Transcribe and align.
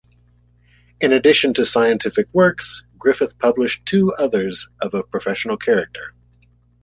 In 0.99 1.13
addition 1.13 1.53
to 1.53 1.63
scientific 1.63 2.25
works, 2.33 2.81
Griffith 2.97 3.37
published 3.37 3.85
two 3.85 4.11
others 4.17 4.67
of 4.81 4.95
a 4.95 5.03
professional 5.03 5.57
character. 5.57 6.15